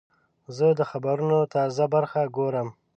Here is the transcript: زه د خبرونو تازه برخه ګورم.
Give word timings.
زه 0.57 0.67
د 0.79 0.81
خبرونو 0.91 1.39
تازه 1.53 1.85
برخه 1.93 2.21
ګورم. 2.37 2.67